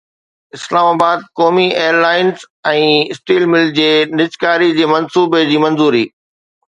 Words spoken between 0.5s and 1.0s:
اسلام